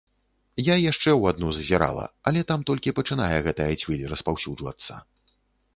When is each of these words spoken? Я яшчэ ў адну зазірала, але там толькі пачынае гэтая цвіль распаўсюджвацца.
Я 0.67 0.75
яшчэ 0.91 1.11
ў 1.15 1.21
адну 1.33 1.51
зазірала, 1.57 2.07
але 2.31 2.41
там 2.53 2.65
толькі 2.71 2.95
пачынае 3.01 3.37
гэтая 3.51 3.73
цвіль 3.85 4.07
распаўсюджвацца. 4.17 5.01